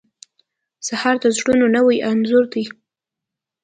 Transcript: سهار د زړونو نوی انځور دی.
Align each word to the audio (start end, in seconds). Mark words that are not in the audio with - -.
سهار 0.87 1.15
د 1.23 1.25
زړونو 1.37 1.65
نوی 1.75 1.97
انځور 2.09 2.45
دی. 2.53 2.65